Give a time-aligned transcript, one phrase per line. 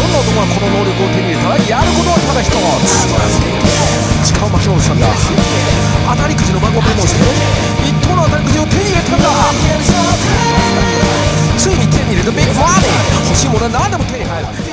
[0.00, 5.06] どんな男がこの能力を手に入れたらやることはただ一つ時間を巻き戻したんだ
[6.16, 7.20] 当たりくじの番号をメして
[7.84, 9.28] 一等の当たりくじを手に入れたんだ
[11.58, 14.69] ついに手に入れたビッグマネー欲しいものは何でも手に入る